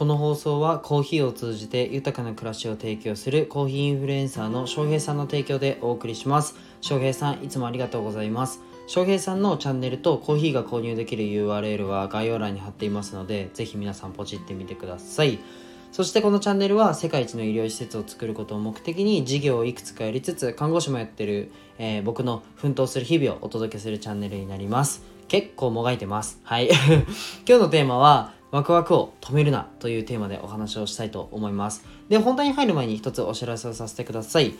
[0.00, 6.54] この放送はコーヒーを通じて豊かな暮らしを提供するコーヒーインフルエンサーの翔平さんの提供でお送りします。
[6.80, 8.62] 翔平さんいつもありがとうございます。
[8.86, 15.38] 翔平さんのチャンネルとコーヒーが購入できる URL は概要欄に貼っていますのでぜひ皆さんポチってみてください。
[15.92, 25.02] そしてこのチャンネルは世界一の医療施設を作ることを目的に事業をいくつかやりつつ看護師もやってる、えー、僕の奮闘する日々をお届けするチャンネルになります。
[25.28, 26.40] 結構もがいてます。
[26.42, 26.70] はい。
[27.46, 34.54] 今日のテーマはワクワクを止めるなというテーマでお話をしたいと思いますで本題に入る前に一つお知らせをさせてください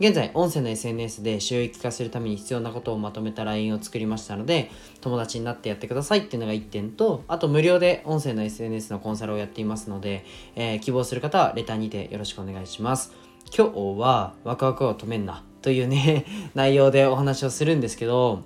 [0.00, 4.68] 現在、音声の SNS で収益化するために必要なことをまとめた LINE を作りましたので、
[5.00, 10.24] 友達になってやってくださいっていうのが1点と、あと無料で音声の SNS のコンサルをやっていますので、
[10.56, 13.12] えー、希望する方はレターにてよろしくお願いします。
[13.56, 18.42] 今日はワクワクを止めんなというね、内容でお話をするんですけど、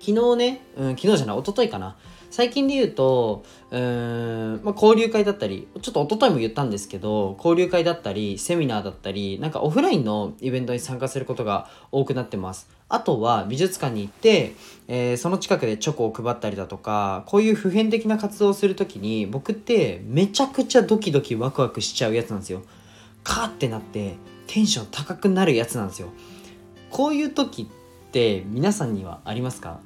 [0.00, 1.96] 昨日ね、うん、昨日じゃない、一昨日かな。
[2.30, 12.68] 最近で言うと、うーん、まあ、交流会だったり、ちょっと一昨日も言ったんですけど、交流会だったり、セミナーだったり、なんかオフラインのイベントに参加することが多くなってます。
[12.88, 14.54] あとは美術館に行って、
[14.88, 22.62] えー、その近くでチョコを配ったりだとか、こういう普遍的な活動をするときに、僕ってめちゃくちゃドキドキワクワクしちゃうやつなんですよ。
[23.24, 24.14] カーってなって
[24.46, 26.08] テンション高くなるやつなんですよ。
[26.90, 29.80] こういう時って皆さんにはありますか？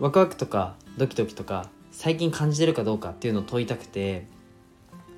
[0.00, 4.26] ワクワクとかドキドキとか最近感じてるかどうかっていうのを問いたくて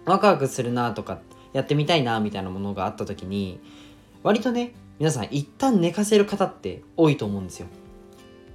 [0.05, 1.21] ワクワクするなとか
[1.53, 3.61] やってみたいなみたいなものがあった時に
[4.25, 7.69] 割とね皆さん一旦寝かせる方って多いと思うんですよ。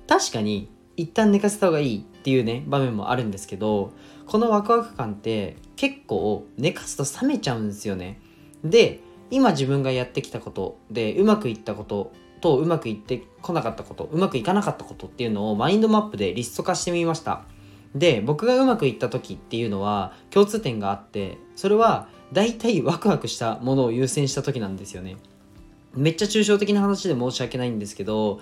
[0.07, 3.93] 確かに一旦寝かせた方がいいっていうね場面もあるんですけど
[4.25, 8.19] このワクワク感って結構寝かすと冷めちゃうんですよね。
[8.65, 8.99] で
[9.31, 17.43] 今自分がやってきたことでうまくいったこととうまくいってこなかったことうまくいかなかったことっていうのをマインドマップでリスト化してみました。
[17.95, 25.17] で僕がうまくいった時っていうのは共通点があってそれは大体ワクワクしたものを優先した時なんですよね。
[25.95, 28.39] めっちゃ抽象的な話で申し訳ないんですけど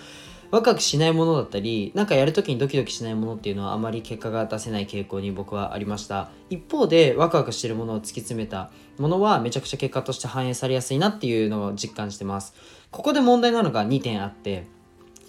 [0.51, 6.29] ワクワクしないものだったりなんかやるときにドキドキしないものっていうのはあまり結果が出せない傾向に僕はありました。
[6.49, 12.53] 一方でワクワクしてるものを突き詰めたものはめちゃくちゃ結果として反映されやすいなっていうのを実感してます。
[12.91, 14.65] ここで問題なのが2点あって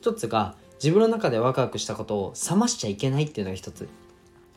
[0.03, 3.88] 1つが自分の中でワクワクしたことを冷ましちゃいけないっていうのが1つ。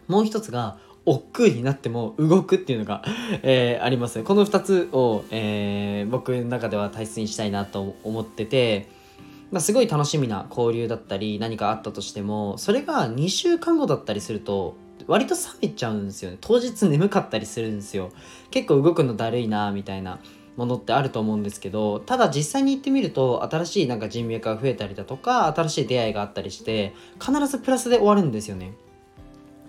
[0.07, 3.03] もう1つが億劫になっても動くっていうのが
[3.41, 4.21] えー、あります。
[4.23, 8.98] この2つを、えー、僕の中では大切にしたいなと思ってて
[9.51, 14.75] ま、すごい楽しみな交流だったり何かあったとしてもそれが2週間後だったりすると
[15.07, 16.37] 割と冷めちゃうんですよね。
[16.39, 18.11] 当日眠かったりするんですよ。
[18.51, 20.19] 結構動くのだるいなみたいな
[20.55, 28.73] ものってあると思うんですけどただ実際に行ってみると新しいなんか人脈が増えたりだとか新しい出会いがあったりして必ずプラスで終わるんですよね。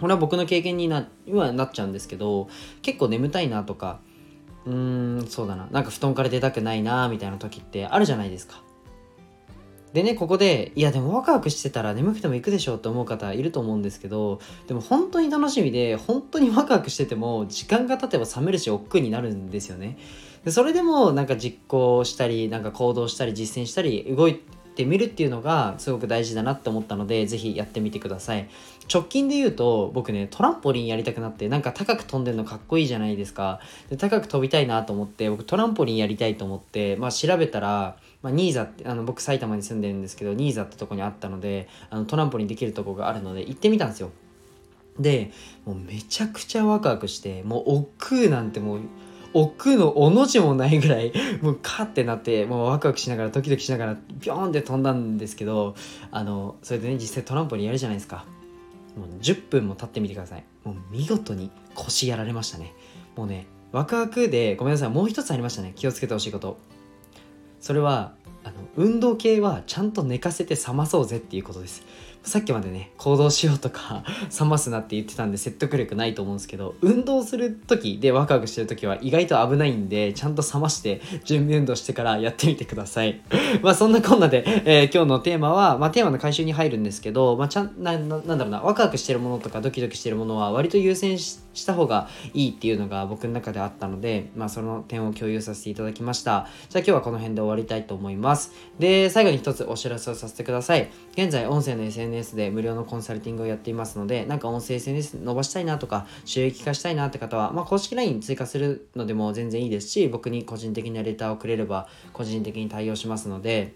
[0.00, 2.48] これは僕の経験になはなっちゃうんですけど
[2.82, 4.00] 結構眠たいなとか
[4.66, 5.68] うーんそうだな。
[5.70, 8.62] なんか布団から出たくないなみたいな時ってあるじゃないですか。
[9.92, 19.98] でねここでいやでもワクワクしてたら眠くても行くでしょうって思う方いると思うんですけどでも本当に楽しみで本当にワクワクしてても時間が経てば冷めるし億劫になるんですよね。
[20.44, 24.40] でそれでもなんか実行したりなんか行動したり実践したり動い
[24.80, 28.48] てみるっていうのがすごく大事だなって思ったので是非やってみてください。
[28.92, 33.60] 直近で言うと僕ねトランポリンやりたくなってなんか高く飛んでるのかっこいいじゃないですか。
[33.90, 44.10] で高く飛びたいなと思って僕トランポリンやりたいと思ってまあ調べたらまあ、ニーザってあの僕埼玉に住んでるんですけどニーザってとこにあったのであのトランポリンできるとこがあるので行ってみたんですよ。
[44.98, 45.30] で
[45.64, 48.80] もうめちゃくちゃワクワクしてもう億劫なんてもう
[49.32, 55.74] 億劫のおの字もないぐらい もうカッてなってもうワクワクしながらドキドキしながらビョーンって飛んだんですけど
[56.10, 58.24] あのそれでね実際トランポリンやるじゃないですか。
[58.96, 60.44] もう10分も経ってみてください。
[60.64, 62.74] もう見事に腰やられましたね。
[63.16, 65.72] もうねワクワクでごめんなさいもう一つありましたね。
[65.76, 66.58] 気をつけてほしいこと。
[67.60, 71.82] それはあの運動系はちゃんと寝かせて冷まそうぜっていうことです。
[72.22, 74.04] さっきまでね行動しようとか
[74.38, 83.20] 冷ますなって言ってたんで説得力ないと思うんですけど運動する時でワクワクしてる時は意外と危ないんでちゃんと冷まして準備運動してからやってみてください。
[83.62, 96.48] まあそんなこんなで、えー、今日のテーマは、まあ、テーマの回収に入るんですけど、まあ、ちゃんななんだろうなワクワクしてるものとかドキドキしてるものは割と優先した方がいいっていうのが僕の中であったので、まあ、その点を共有させていただきました。
[96.68, 98.52] じゃあ今日はこの辺で終わりたいと思います。
[98.78, 100.90] で最後に一つお知らせをさせてください。
[101.12, 113.74] 現在音声の SNS SNS で無料のコンサルティングをやっていますので、なんか音声 SNS 伸ばしたいなとか、収益化したいなって方は、まあ、公式 LINE 追加するのでも全然いいですし、僕に個人的なレターをくれれば、個人的に対応しますので、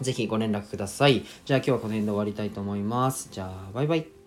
[0.00, 1.24] ぜひご連絡ください。
[1.44, 3.28] じゃあ今日はこの辺で終わりたいと思います。
[3.30, 4.21] じゃあ、バイバイ。